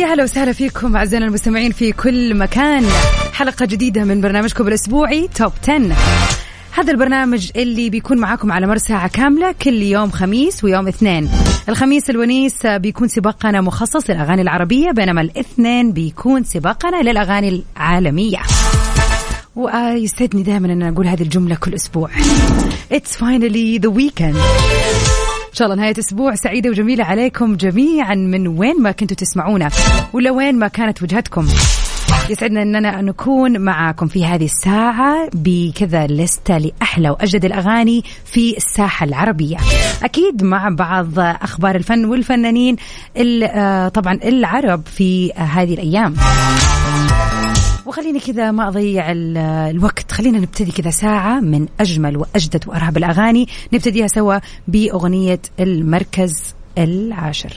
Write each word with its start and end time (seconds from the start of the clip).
ويا 0.00 0.14
هلا 0.14 0.22
وسهلا 0.22 0.52
فيكم 0.52 0.96
أعزائنا 0.96 1.26
المستمعين 1.26 1.72
في 1.72 1.92
كل 1.92 2.34
مكان. 2.34 2.84
حلقة 3.32 3.66
جديدة 3.66 4.04
من 4.04 4.20
برنامجكم 4.20 4.68
الأسبوعي 4.68 5.28
توب 5.34 5.52
10 5.62 5.96
هذا 6.72 6.92
البرنامج 6.92 7.50
اللي 7.56 7.90
بيكون 7.90 8.18
معاكم 8.18 8.52
على 8.52 8.66
مر 8.66 8.78
ساعة 8.78 9.08
كاملة 9.08 9.52
كل 9.52 9.82
يوم 9.82 10.10
خميس 10.10 10.64
ويوم 10.64 10.88
اثنين. 10.88 11.30
الخميس 11.68 12.10
الونيس 12.10 12.66
بيكون 12.66 13.08
سباقنا 13.08 13.60
مخصص 13.60 14.10
للأغاني 14.10 14.42
العربية 14.42 14.90
بينما 14.90 15.20
الاثنين 15.20 15.92
بيكون 15.92 16.44
سباقنا 16.44 17.02
للأغاني 17.02 17.64
العالمية. 17.76 18.38
ويسعدني 19.56 20.42
دائما 20.42 20.72
أن 20.72 20.82
أقول 20.82 21.06
هذه 21.06 21.22
الجملة 21.22 21.54
كل 21.54 21.74
أسبوع. 21.74 22.10
It's 22.92 23.16
finally 23.16 23.78
the 23.78 23.90
weekend. 23.90 24.36
إن 25.50 25.54
شاء 25.56 25.68
الله 25.68 25.76
نهاية 25.82 25.94
أسبوع 25.98 26.34
سعيدة 26.34 26.70
وجميلة 26.70 27.04
عليكم 27.04 27.56
جميعا. 27.56 28.14
من 28.14 28.48
وين 28.48 28.82
ما 28.82 28.90
كنتوا 28.92 29.16
تسمعونا 29.16 29.70
ولا 30.12 30.30
وين 30.30 30.58
ما 30.58 30.68
كانت 30.68 31.02
وجهتكم. 31.02 31.46
يسعدنا 32.30 32.62
أننا 32.62 33.00
نكون 33.00 33.60
معاكم 33.60 34.06
في 34.06 34.24
هذه 34.26 34.44
الساعة 34.44 35.28
بكذا 35.34 36.06
لستة 36.06 36.58
لأحلى 36.58 37.10
وأجدد 37.10 37.44
الأغاني 37.44 38.04
في 38.24 38.56
الساحة 38.56 39.06
العربية. 39.06 39.56
أكيد 40.02 40.42
مع 40.44 40.68
بعض 40.68 41.18
أخبار 41.18 41.74
الفن 41.76 42.04
والفنانين 42.04 42.76
ال- 43.16 43.44
آه، 43.44 43.88
طبعا 43.88 44.18
العرب 44.24 44.82
في 44.86 45.32
هذه 45.32 45.74
الأيام. 45.74 46.14
وخليني 47.90 48.20
كذا 48.20 48.50
ما 48.50 48.68
أضيع 48.68 49.12
ال- 49.12 49.36
الوقت. 49.70 50.12
خلينا 50.12 50.38
نبتدي 50.38 50.72
كذا 50.72 50.90
ساعة 50.90 51.40
من 51.40 51.66
أجمل 51.80 52.16
وأجدد 52.16 52.68
وأرهب 52.68 52.96
الأغاني. 52.96 53.48
نبتديها 53.72 54.06
سوا 54.06 54.38
بأغنية 54.68 55.40
المركز 55.60 56.54
العاشر. 56.78 57.52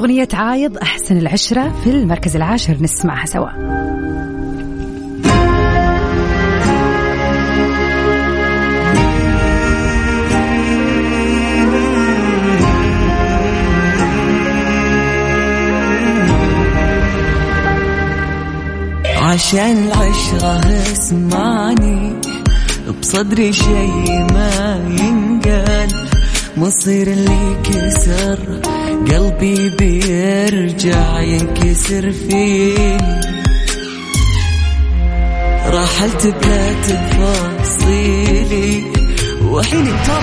أغنية 0.00 0.28
عايض 0.32 0.78
أحسن 0.78 1.18
العشرة 1.18 1.80
في 1.84 1.90
المركز 1.90 2.36
العاشر 2.36 2.76
نسمعها 2.80 3.26
سوا. 3.26 3.48
عشان 19.16 19.88
العشرة 19.88 20.60
اسمعني 20.92 22.12
بصدري 23.00 23.52
شي 23.52 23.86
ما 24.32 24.80
ينقال. 25.00 25.88
مصير 26.56 27.06
اللي 27.06 27.56
كسر 27.64 28.79
قلبي 29.08 29.70
بيرجع 29.78 31.20
ينكسر 31.20 32.12
فيني 32.12 32.96
رحلت 35.66 36.26
بلا 36.26 36.72
تفاصيلي 36.82 38.82
وحيني 39.44 39.90
طب 39.90 40.22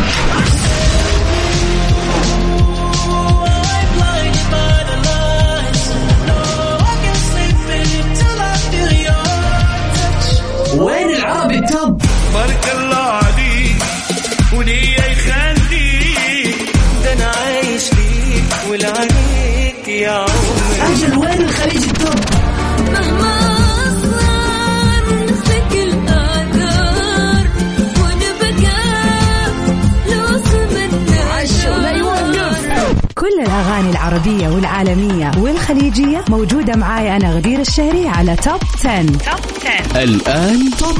والخليجية 35.69 36.25
موجودة 36.29 36.75
معاي 36.75 37.16
أنا 37.16 37.33
غدير 37.33 37.59
الشهري 37.59 38.07
على 38.07 38.35
Top 38.35 38.59
10. 38.85 40.03
الآن 40.03 40.72
Top 40.79 40.97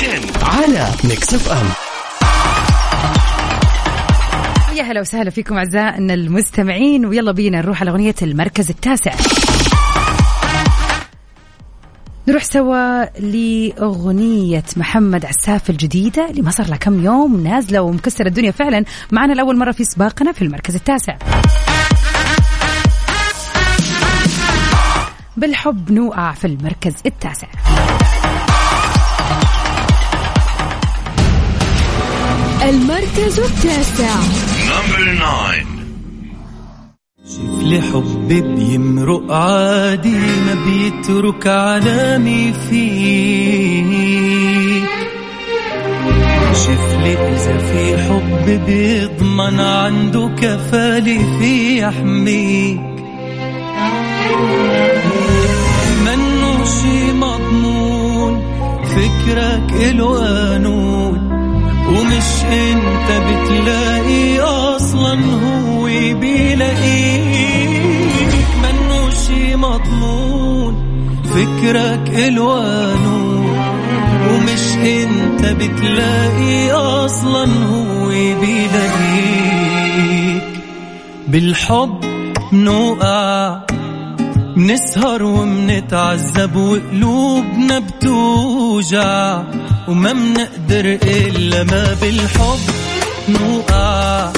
10. 0.00 0.44
على 0.44 0.88
Mix 1.04 1.34
FM 1.34 1.66
يا 4.76 4.82
هلا 4.82 5.00
وسهلا 5.00 5.30
فيكم 5.30 5.56
أعزائنا 5.56 6.14
المستمعين 6.14 7.06
ويلا 7.06 7.32
بينا 7.32 7.58
نروح 7.58 7.80
على 7.80 7.90
أغنية 7.90 8.14
المركز 8.22 8.70
التاسع. 8.70 9.14
نروح 12.28 12.44
سوا 12.44 13.04
لأغنية 13.20 14.64
محمد 14.76 15.24
عساف 15.24 15.70
الجديدة 15.70 16.30
اللي 16.30 16.42
ما 16.42 16.50
صار 16.50 16.66
لها 16.68 16.76
كم 16.76 17.04
يوم 17.04 17.40
نازلة 17.40 17.82
ومكسرة 17.82 18.28
الدنيا 18.28 18.50
فعلا. 18.50 18.84
معنا 19.12 19.32
لأول 19.32 19.56
مرة 19.56 19.72
في 19.72 19.84
سباقنا 19.84 20.32
في 20.32 20.42
المركز 20.42 20.74
التاسع. 20.74 21.16
بالحب 25.38 25.92
نوقع 25.92 26.32
في 26.32 26.46
المركز 26.46 26.94
التاسع. 27.06 27.48
المركز 32.62 33.40
التاسع. 33.40 34.14
نمبر 34.68 35.16
9 35.16 35.54
شوف 37.28 37.62
لي 37.62 37.80
حب 37.80 38.28
بيمرق 38.28 39.32
عادي 39.32 40.16
ما 40.16 40.54
بيترك 40.66 41.46
علامي 41.46 42.52
فيك 42.70 43.88
شوف 46.52 46.92
لي 47.02 47.12
إذا 47.12 47.58
في 47.58 47.98
حب 48.02 48.46
بيضمن 48.66 49.60
عنده 49.60 50.30
كفالي 50.42 51.18
في 51.38 51.78
يحميك. 51.82 52.80
فكرك 59.28 59.72
إله 59.72 60.18
قانون 60.18 61.18
ومش 61.88 62.44
أنت 62.52 63.08
بتلاقي 63.28 64.40
أصلا 64.40 65.14
هو 65.14 65.84
بيلاقيك. 66.20 67.82
منه 68.62 69.10
شي 69.10 69.56
مضمون 69.56 70.74
فكرك 71.24 72.10
إله 72.10 72.54
قانون 72.54 73.58
ومش 74.30 74.76
أنت 74.76 75.44
بتلاقي 75.46 76.70
أصلا 76.72 77.44
هو 77.44 78.08
بيلاقيك. 78.40 79.62
بالحب 81.28 82.00
نوقع 82.52 83.60
بنسهر 84.58 85.22
ومنتعذب 85.22 86.56
وقلوبنا 86.56 87.78
بتوجع 87.78 89.42
وما 89.88 90.12
منقدر 90.12 90.98
إلا 91.02 91.62
ما 91.62 91.96
بالحب 92.00 92.58
نوقع. 93.28 94.32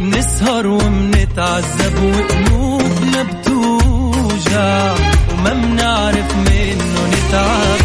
بنسهر 0.00 0.66
ومنتعذب 0.66 1.94
وقلوبنا 2.02 3.22
بتوجع 3.22 4.94
وما 5.32 5.54
منعرف 5.54 6.36
منه 6.36 7.10
نتعب. 7.12 7.78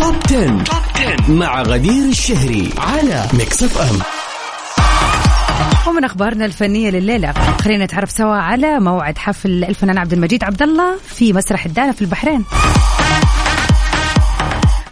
10. 0.00 0.64
مع 1.28 1.62
غدير 1.62 2.04
الشهري 2.04 2.70
على 2.78 3.26
Mix 3.32 3.62
FM 3.62 4.17
ومن 5.88 6.04
أخبارنا 6.04 6.44
الفنية 6.44 6.90
لليلة. 6.90 7.32
خلينا 7.32 7.84
نتعرف 7.84 8.10
سوا 8.10 8.34
على 8.34 8.80
موعد 8.80 9.18
حفل 9.18 9.64
الفنان 9.64 9.98
عبد 9.98 10.12
المجيد 10.12 10.44
عبد 10.44 10.62
الله 10.62 10.96
في 10.98 11.32
مسرح 11.32 11.66
الدانا 11.66 11.92
في 11.92 12.02
البحرين. 12.02 12.44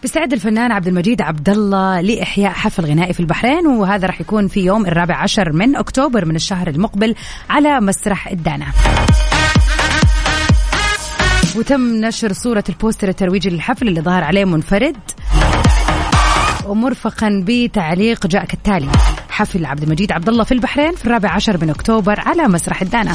بيستعد 0.03 0.33
الفنان 0.33 0.73
عبد 0.73 0.89
المجيد 0.89 1.23
عبد 1.23 1.49
الله 1.49 2.01
لإحياء 2.01 2.53
حفل 2.53 2.85
غنائي 2.85 3.13
في 3.13 3.21
البحرين 3.21 3.67
وهذا 3.67 4.07
راح 4.07 4.21
يكون 4.21 4.49
في 4.49 4.61
يوم 4.61 4.87
الرابع 4.87 5.17
عشر 5.17 5.53
من 5.53 5.77
أكتوبر 5.77 6.25
من 6.25 6.37
الشهر 6.37 6.69
المقبل 6.69 7.15
على 7.51 7.81
مسرح 7.81 8.29
الدانا 8.29 8.67
وتم 11.57 11.81
نشر 11.81 12.33
صورة 12.33 12.65
البوستر 12.69 13.09
الترويجي 13.09 13.51
للحفل 13.51 13.89
اللي 13.89 14.01
ظهر 14.01 14.25
عليه 14.25 14.45
منفرد 14.45 14.97
ومرفقا 16.67 17.45
بتعليق 17.47 18.27
جاء 18.27 18.45
كالتالي 18.45 18.89
حفل 19.37 19.67
عبد 19.67 19.83
المجيد 19.83 20.13
عبد 20.13 20.29
الله 20.29 20.45
في 20.45 20.53
البحرين 20.53 20.95
في 20.95 21.05
الرابع 21.05 21.31
عشر 21.31 21.59
من 21.63 21.71
أكتوبر 21.71 22.21
على 22.21 22.49
مسرح 22.49 22.83
الدانا 22.83 23.15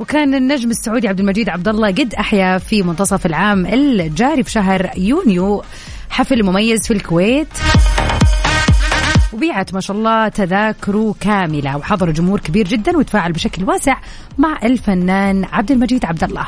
وكان 0.00 0.34
النجم 0.34 0.70
السعودي 0.70 1.08
عبد 1.08 1.20
المجيد 1.20 1.48
عبد 1.48 1.68
الله 1.68 1.88
قد 1.88 2.14
أحيا 2.14 2.58
في 2.58 2.82
منتصف 2.82 3.26
العام 3.26 3.66
الجاري 3.66 4.42
في 4.42 4.50
شهر 4.50 4.90
يونيو. 4.96 5.62
حفل 6.10 6.42
مميز 6.42 6.86
في 6.86 6.94
الكويت. 6.94 7.48
وبيعت 9.32 9.74
ما 9.74 9.80
شاء 9.80 9.96
الله 9.96 10.28
تذاكره 10.28 11.14
كاملة 11.20 11.76
وحضر 11.76 12.10
جمهور 12.10 12.40
كبير 12.40 12.68
جدا 12.68 12.96
وتفاعل 12.96 13.32
بشكل 13.32 13.64
واسع 13.64 13.96
مع 14.38 14.58
الفنان 14.64 15.44
عبد 15.44 15.70
المجيد 15.70 16.04
عبد 16.04 16.24
الله. 16.24 16.46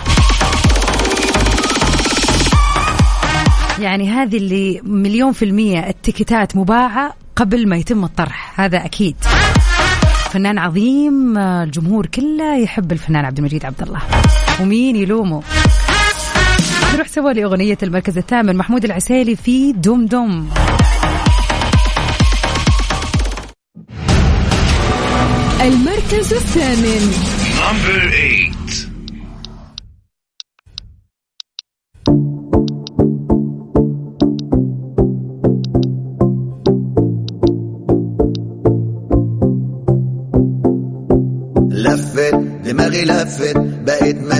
يعني 3.78 4.10
هذه 4.10 4.36
اللي 4.36 4.80
مليون 4.84 5.32
في 5.32 5.44
المية 5.44 5.88
التيكتات 5.88 6.56
مباعة 6.56 7.14
قبل 7.36 7.68
ما 7.68 7.76
يتم 7.76 8.04
الطرح 8.04 8.60
هذا 8.60 8.84
أكيد. 8.84 9.16
فنان 10.30 10.58
عظيم 10.58 11.38
الجمهور 11.38 12.06
كله 12.06 12.56
يحب 12.58 12.92
الفنان 12.92 13.24
عبد 13.24 13.38
المجيد 13.38 13.64
عبد 13.64 13.82
الله. 13.82 14.00
ومين 14.60 14.96
يلومه؟ 14.96 15.42
نروح 16.94 17.08
سوا 17.08 17.32
لأغنية 17.32 17.78
المركز 17.82 18.18
الثامن 18.18 18.56
محمود 18.56 18.84
العسيلي 18.84 19.36
في 19.36 19.72
دم 19.72 20.06
دم 20.06 20.48
المركز 25.60 26.32
الثامن. 26.34 27.12
Number 27.58 28.10
8. 28.10 28.94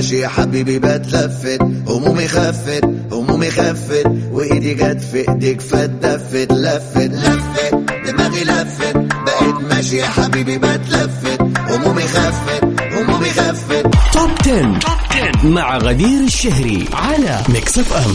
ماشي 0.05 0.19
يا 0.19 0.29
حبيبي 0.29 0.79
بتلفت. 0.79 1.63
همومي 1.89 2.29
خفت 2.29 2.85
همومي 3.13 3.51
خفت. 3.51 4.07
وإيدي 4.33 4.75
جت 4.75 5.01
في 5.01 5.29
إيديك 5.29 5.61
فتدفت 5.61 6.53
لفت 6.53 6.97
لفت 6.97 7.75
دماغي 8.07 8.45
لفت. 8.45 8.97
بقيت 8.97 9.55
ماشي 9.71 9.97
يا 9.97 10.07
حبيبي 10.07 10.59
بتلفت. 10.59 11.41
همومي 11.41 12.03
خفت 12.03 12.65
همومي 12.93 13.31
خفت. 13.31 13.87
Top 14.13 14.31
10. 14.41 15.49
مع 15.49 15.79
غدير 15.79 16.21
الشهري 16.25 16.85
على 16.93 17.41
Mix 17.49 17.79
FM 17.79 18.15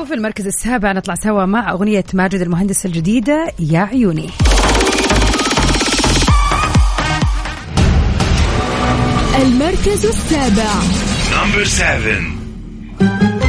وفي 0.00 0.14
المركز 0.14 0.46
السابع 0.46 0.92
نطلع 0.92 1.14
سوا 1.14 1.46
مع 1.46 1.70
أغنية 1.70 2.04
ماجد 2.14 2.40
المهندس 2.40 2.86
الجديدة 2.86 3.52
يا 3.58 3.80
عيوني. 3.80 4.30
المركز 9.42 10.06
السابع 10.06 10.70
Number 11.30 11.64
7. 11.64 13.43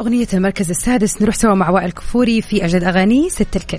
أغنية 0.00 0.26
المركز 0.34 0.70
السادس 0.70 1.22
نروح 1.22 1.34
سوا 1.34 1.54
مع 1.54 1.70
وائل 1.70 1.90
كفوري 1.92 2.42
في 2.42 2.64
أجد 2.64 2.84
أغاني 2.84 3.30
ست 3.30 3.56
الكل. 3.56 3.78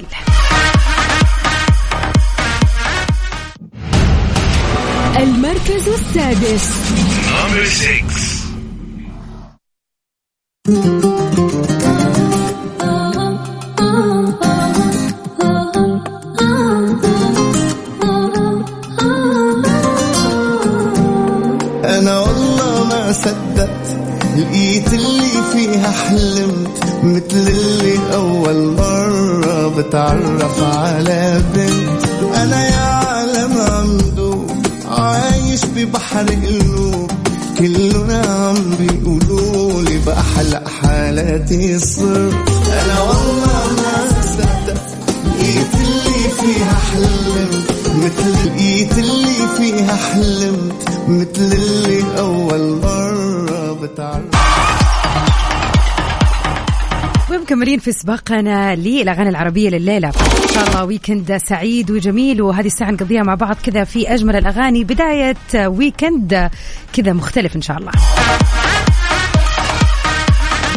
المركز 5.17 5.89
السادس. 5.89 6.81
حلمت 25.91 26.83
مثل 27.03 27.47
اللي 27.47 27.99
أول 28.13 28.71
مرة 28.77 29.67
بتعرف 29.77 30.63
على 30.63 31.41
بنت. 31.55 32.01
أنا 32.35 32.67
يا 32.67 32.75
عالم 32.81 33.57
عمدوب 33.57 34.51
عايش 34.87 35.65
ببحر 35.75 36.25
قلوب 36.25 37.11
كلنا 37.59 38.21
عم 38.25 38.75
بيقولوا 38.79 39.81
لي 39.81 39.97
بأحلى 40.05 40.61
حالاتي 40.81 41.79
صرت 41.79 42.49
أنا 42.67 43.01
والله 43.01 43.67
ما 43.77 44.21
صدقت 44.21 44.81
لقيت 45.25 45.73
اللي 45.75 46.29
فيها 46.41 46.73
حلمت 46.91 47.71
مثل 47.95 48.47
لقيت 48.47 48.97
اللي 48.97 49.47
فيها 49.57 49.95
حلمت 49.95 50.73
مثل 51.07 51.53
اللي 51.53 52.03
أول 52.19 52.77
مرة 52.83 53.73
بتعرف 53.81 54.30
ومكملين 57.51 57.79
في 57.79 57.91
سباقنا 57.91 58.75
للأغاني 58.75 59.29
العربية 59.29 59.69
لليلة. 59.69 60.07
إن 60.07 60.53
شاء 60.53 60.67
الله 60.67 60.85
ويكند 60.85 61.37
سعيد 61.37 61.91
وجميل 61.91 62.41
وهذه 62.41 62.65
الساعة 62.65 62.91
نقضيها 62.91 63.23
مع 63.23 63.35
بعض 63.35 63.55
كذا 63.63 63.83
في 63.83 64.13
أجمل 64.13 64.35
الأغاني. 64.35 64.83
بداية 64.83 65.35
ويكند 65.55 66.49
كذا 66.93 67.13
مختلف 67.13 67.55
إن 67.55 67.61
شاء 67.61 67.77
الله. 67.77 67.91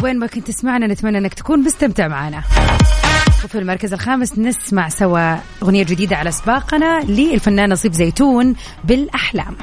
وين 0.03 0.19
ما 0.19 0.27
كنت 0.27 0.47
تسمعنا 0.47 0.87
نتمنى 0.87 1.17
أنك 1.17 1.33
تكون 1.33 1.59
مستمتع 1.59 2.07
معنا. 2.07 2.43
وفي 3.45 3.59
المركز 3.59 3.93
الخامس 3.93 4.39
نسمع 4.39 4.89
سوا 4.89 5.35
أغنية 5.63 5.83
جديدة 5.83 6.15
على 6.15 6.31
سباقنا 6.31 6.99
للفنان 6.99 7.69
نصيب 7.69 7.93
زيتون 7.93 8.55
بالأحلام. 8.83 9.55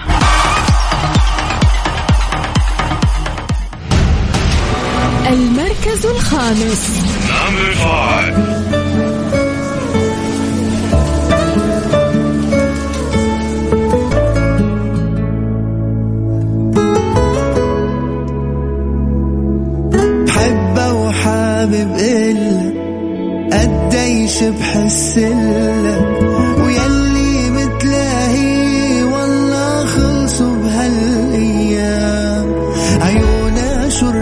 المركز 5.27 6.07
الخامس 6.07 7.03
Number 7.29 7.75
5. 7.75 9.53
حبة 20.29 20.93
وحابب 20.93 21.97
إلك 21.99 22.75
قديش 23.53 24.43
بحسلك 24.45 25.42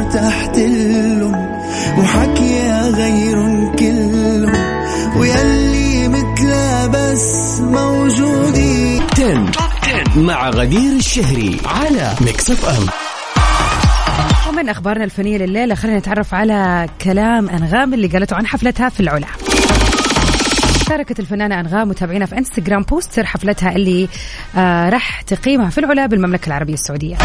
شو 0.00 0.07
ارتحت 0.07 0.57
لهم 0.59 1.61
وحكيها 1.99 2.90
غيرهم 2.90 3.76
كلهم 3.76 4.52
ويلي 5.16 6.09
متلا 6.09 6.87
بس 6.87 7.61
موجودين. 7.61 9.02
10. 9.12 10.21
مع 10.21 10.50
غدير 10.50 10.92
الشهري 10.92 11.57
على 11.66 12.14
Mix 12.21 12.50
FM 12.50 12.87
ومن 14.49 14.69
أخبارنا 14.69 15.04
الفنية 15.04 15.38
لليلة 15.38 15.75
خلينا 15.75 15.99
نتعرف 15.99 16.35
على 16.35 16.88
كلام 17.04 17.49
أنغام 17.50 17.95
اللي 17.95 18.07
قالته 18.09 18.37
عن 18.37 18.47
حفلتها 18.47 18.88
في 18.88 19.00
العلا. 19.00 19.26
شاركت 20.88 21.21
الفنانة 21.21 21.61
أنغام 21.61 21.88
متابعينا 21.88 22.26
في 22.26 22.38
انستغرام 22.38 22.83
poster 22.83 23.26
حفلتها 23.26 23.73
اللي 23.73 24.09
آه 24.57 24.88
راح 24.88 25.23
تقيمها 25.23 25.71
في 25.71 25.78
العلا 25.78 26.07
بالمملكة 26.07 26.47
العربية 26.47 26.75
السعودية. 26.75 27.16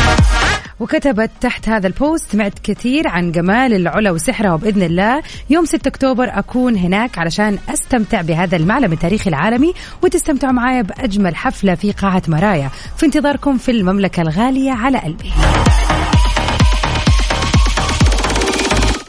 وكتبت 0.79 1.31
تحت 1.41 1.69
هذا 1.69 1.87
ال 1.87 1.96
post 1.96 2.31
سمعت 2.31 2.59
كثير 2.63 3.07
عن 3.07 3.31
جمال 3.31 3.73
العلا 3.73 4.11
وسحرها 4.11 4.53
وبإذن 4.53 4.81
الله 4.81 5.21
يوم 5.49 5.65
6 5.65 5.87
أكتوبر 5.87 6.29
أكون 6.39 6.75
هناك 6.75 7.17
علشان 7.17 7.57
أستمتع 7.69 8.21
بهذا 8.21 8.55
المعلم 8.55 8.93
التاريخي 8.93 9.29
العالمي 9.29 9.73
وتستمتعوا 10.01 10.53
معايا 10.53 10.81
بأجمل 10.81 11.35
حفلة 11.35 11.75
في 11.75 11.91
قاعة 11.91 12.21
مرايا. 12.27 12.69
في 12.97 13.05
انتظاركم 13.05 13.57
في 13.57 13.71
المملكة 13.71 14.21
الغالية 14.21 14.71
على 14.71 14.97
قلبي. 14.97 15.31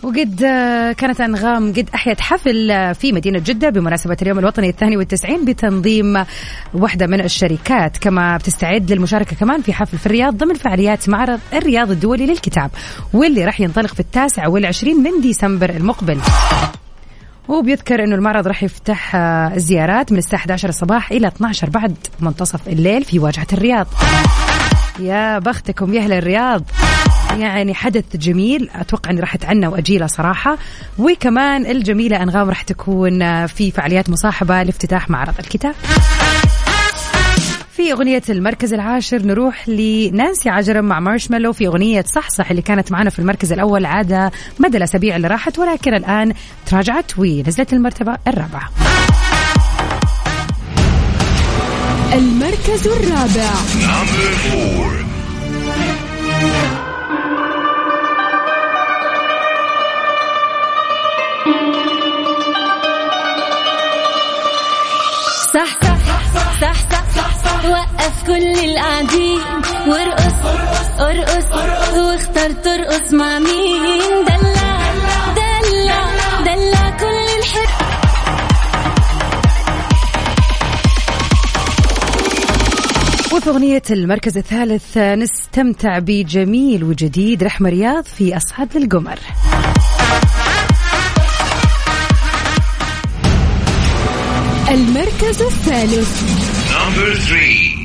وقد 0.06 0.42
آه، 0.44 0.92
كانت 0.92 1.20
أنغام 1.20 1.72
قد 1.72 1.90
أحيت 1.94 2.20
حفل 2.20 2.70
آه، 2.70 2.92
في 2.92 3.12
مدينة 3.12 3.38
جدة 3.38 3.70
بمناسبة 3.70 4.16
اليوم 4.22 4.38
الوطني 4.38 4.68
الثاني 4.68 4.96
والتسعين 4.96 5.44
بتنظيم 5.44 6.24
واحدة 6.74 7.06
من 7.06 7.20
الشركات. 7.20 7.96
كما 7.96 8.36
بتستعد 8.36 8.92
للمشاركة 8.92 9.36
كمان 9.36 9.62
في 9.62 9.72
حفل 9.72 9.98
في 9.98 10.06
الرياض 10.06 10.36
ضمن 10.36 10.54
فعاليات 10.54 11.08
معرض 11.08 11.40
الرياض 11.52 11.90
الدولي 11.90 12.26
للكتاب 12.26 12.70
واللي 13.12 13.44
راح 13.44 13.60
ينطلق 13.60 13.94
في 13.94 14.00
التاسع 14.00 14.48
والعشرين 14.48 14.96
من 15.02 15.20
ديسمبر 15.20 15.70
المقبل. 15.70 16.18
وبيذكر 17.48 18.04
إنه 18.04 18.14
المعرض 18.14 18.46
راح 18.46 18.62
يفتح 18.62 19.16
آه، 19.16 19.54
الزيارات 19.54 20.12
من 20.12 20.18
الساعة 20.18 20.40
11 20.40 20.68
الصباح 20.68 21.10
إلى 21.10 21.26
12 21.26 21.70
بعد 21.70 21.96
منتصف 22.20 22.68
الليل 22.68 23.04
في 23.04 23.18
واجهة 23.18 23.46
الرياض. 23.52 23.86
يا 25.00 25.38
بختكم 25.38 25.94
يا 25.94 26.00
أهل 26.00 26.12
الرياض. 26.12 26.62
يعني 27.40 27.74
حدث 27.74 28.16
جميل. 28.16 28.70
أتوقع 28.74 29.10
إني 29.10 29.20
راح 29.20 29.34
أتعنى 29.34 29.66
وأجيله 29.66 30.06
صراحة. 30.06 30.58
وكمان 30.98 31.66
الجميلة 31.66 32.22
أنغام 32.22 32.48
راح 32.48 32.62
تكون 32.62 33.46
في 33.46 33.70
فعاليات 33.70 34.10
مصاحبة 34.10 34.62
لافتتاح 34.62 35.10
معرض 35.10 35.34
الكتاب. 35.38 35.74
في 37.76 37.92
أغنية 37.92 38.22
المركز 38.28 38.74
العاشر 38.74 39.22
نروح 39.22 39.68
لنانسي 39.68 40.48
عجرم 40.50 40.84
مع 40.84 41.00
مارشميلو. 41.00 41.52
في 41.52 41.66
أغنية 41.66 42.02
صحصح 42.02 42.50
اللي 42.50 42.62
كانت 42.62 42.92
معنا 42.92 43.10
في 43.10 43.18
المركز 43.18 43.52
الأول 43.52 43.84
عادة 43.84 44.32
مدى 44.58 44.76
الأسابيع 44.76 45.16
اللي 45.16 45.28
راحت 45.28 45.58
ولكن 45.58 45.94
الآن 45.94 46.32
تراجعت 46.66 47.18
ونزلت 47.18 47.72
المرتبة 47.72 48.16
الرابعة. 48.28 48.70
المركز 52.12 52.86
الرابع. 52.86 53.50
صح 65.56 65.80
صح 66.60 66.74
صح 67.16 67.44
صح 67.44 67.64
وقف 67.64 68.26
كل 68.26 68.32
القاعدين. 68.64 69.40
وارقص 69.88 70.34
ارقص 71.00 71.44
واختار 71.96 72.50
ترقص 72.50 73.12
مع 73.12 73.38
مين؟ 73.38 74.24
دلع 74.26 74.92
دلع 75.36 76.10
دلع 76.40 76.90
كل 76.90 77.38
الحب. 77.38 77.86
وفي 83.32 83.50
أغنية 83.50 83.82
المركز 83.90 84.38
الثالث 84.38 84.98
نستمتع 84.98 85.98
بجميل 85.98 86.84
وجديد 86.84 87.44
رحمة 87.44 87.70
رياض 87.70 88.04
في 88.04 88.36
أصعد 88.36 88.76
للقمر 88.76 89.18
المركز 94.70 95.42
الثالث. 95.42 96.10
Number 96.72 97.10
three. 97.28 97.76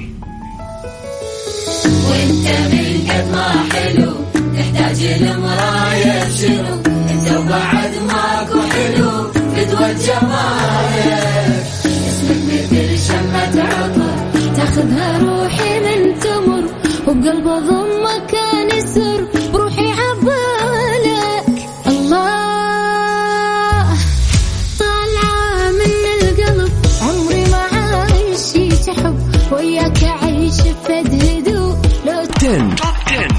وانت 2.10 2.48
من 2.74 3.08
قد 3.10 3.26
ما 3.32 3.50
حلو 3.74 4.14
تحتاج 4.58 5.04
لمراية 5.22 6.30
شنو 6.30 6.74
انت 7.12 7.28
وبعد 7.38 7.92
ماكو 8.08 8.62
حلو 8.74 9.10
قدوة 9.56 9.92
جمالك 9.94 11.66
اسمك 12.10 12.42
مثل 12.48 13.08
شمة 13.08 13.64
عطر 13.64 14.16
تاخذها 14.56 15.18
روحي 15.18 15.80
من 15.80 16.20
تمر 16.20 16.64
وبقلب 17.08 17.44
ضمك 17.48 17.81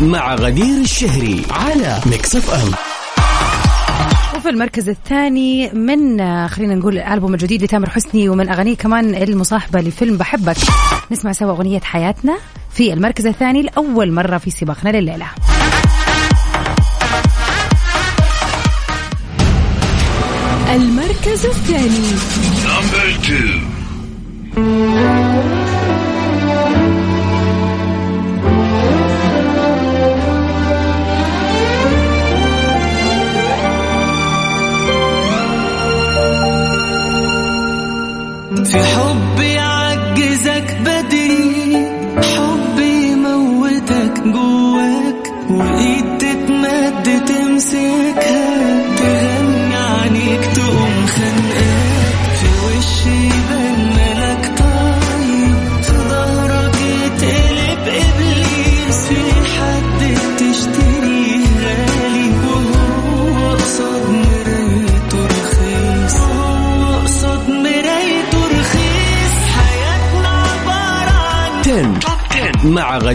مع 0.03 0.35
غدير 0.35 0.81
الشهري 0.81 1.43
على 1.51 2.01
Mix 2.07 2.37
FM 2.37 2.71
وفي 4.37 4.49
المركز 4.49 4.89
الثاني 4.89 5.71
من 5.73 6.21
آه، 6.21 6.47
خلينا 6.47 6.75
نقول 6.75 6.99
الألبوم 6.99 7.35
الجديد 7.35 7.63
لتامر 7.63 7.91
حسني 7.91 8.29
ومن 8.29 8.49
أغانيه 8.49 8.77
كمان 8.77 9.15
المصاحبة 9.15 9.81
لفيلم 9.81 10.17
بحبك. 10.17 10.57
نسمع 11.13 11.33
سوا 11.33 11.51
أغنية 11.51 11.81
حياتنا 11.81 12.39
في 12.71 12.93
المركز 12.93 13.27
الثاني 13.27 13.63
لأول 13.63 14.13
مرة 14.13 14.39
في 14.39 14.51
سباقنا 14.51 14.91
لليلة. 14.91 15.27
المركز 20.75 21.47
الثاني. 21.47 22.13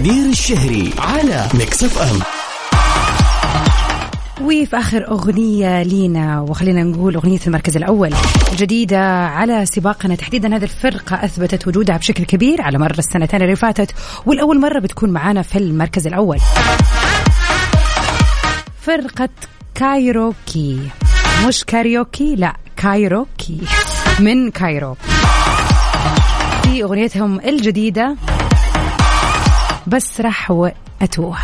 غدير 0.07 0.29
الشهري 0.29 0.93
على 0.97 1.47
Mix 1.53 1.84
FM 1.84 2.19
وفي 4.45 4.77
آخر 4.77 5.07
أغنية 5.07 5.83
لينا 5.83 6.41
وخلينا 6.41 6.83
نقول 6.83 7.15
أغنية 7.15 7.39
المركز 7.47 7.77
الأول 7.77 8.13
الجديدة 8.51 9.25
على 9.27 9.65
سباقنا. 9.65 10.15
تحديدا 10.15 10.55
هذه 10.55 10.63
الفرقة 10.63 11.25
أثبتت 11.25 11.67
وجودها 11.67 11.97
بشكل 11.97 12.23
كبير 12.23 12.61
على 12.61 12.77
مر 12.77 12.95
السنتين 12.99 13.41
اللي 13.41 13.55
فاتت 13.55 13.91
والأول 14.25 14.59
مرة 14.59 14.79
بتكون 14.79 15.09
معانا 15.09 15.41
في 15.41 15.57
المركز 15.57 16.07
الأول. 16.07 16.39
فرقة 18.81 19.29
كايروكي. 19.75 20.79
مش 21.47 21.63
كاريوكي 21.63 22.35
لا 22.35 22.53
كايروكي. 22.77 23.57
من 24.19 24.51
Cairo 24.51 24.96
في 26.63 26.83
أغنيتهم 26.83 27.39
الجديدة 27.39 28.15
بسرح 29.88 30.51
وأتوه. 30.51 31.38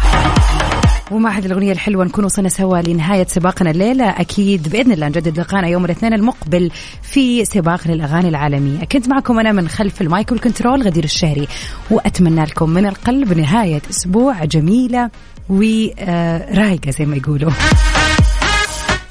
ومع 1.12 1.30
هذه 1.30 1.46
الأغنية 1.46 1.72
الحلوة 1.72 2.06
نكون 2.06 2.26
وصلنا 2.26 2.50
سوا 2.50 2.78
لنهاية 2.78 3.26
سباقنا 3.28 3.72
الليلة. 3.72 4.10
أكيد 4.10 4.70
بإذن 4.70 4.92
الله 4.92 5.08
نجدد 5.08 5.40
لقانا 5.40 5.68
يوم 5.68 5.86
الاثنين 5.86 6.14
المقبل 6.14 6.72
في 7.02 7.46
سباق 7.46 7.88
للأغاني 7.88 8.30
العالمية. 8.30 8.86
كنت 8.86 9.10
معكم 9.10 9.40
أنا 9.40 9.52
من 9.52 9.68
خلف 9.68 10.02
ال 10.02 10.09
mic 10.09 10.32
وال 10.32 10.43
control 10.43 10.84
غدير 10.84 11.04
الشهري 11.04 11.48
وأتمنى 11.92 12.44
لكم 12.44 12.70
من 12.70 12.86
القلب 12.86 13.38
نهاية 13.38 13.82
أسبوع 13.90 14.46
جميلة 14.46 15.10
ورايقة 15.50 16.92
زي 16.92 17.06
ما 17.06 17.16
يقولوا. 17.16 17.52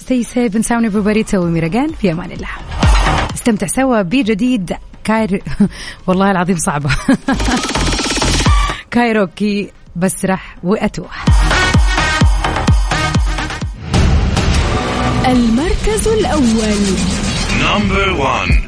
Stay 0.01 0.25
safe 0.25 0.55
and 0.55 0.65
sound 0.67 0.93
everybody. 0.93 1.25
تسوي 1.25 1.51
ميرجان 1.51 1.89
في 1.89 2.13
أمان 2.13 2.33
الله. 2.33 2.49
استمتع 3.35 3.67
سوا 3.67 4.03
بجديد. 4.03 4.73
كاير 5.05 5.43
والله 6.07 6.31
العظيم 6.31 6.57
صعبة. 6.57 6.91
كايروكي 8.93 9.71
بسرح 9.97 10.57
وأتوه. 10.63 11.09
المركز 15.29 16.09
الأول. 16.09 16.83
Number 17.63 18.11
1 18.11 18.62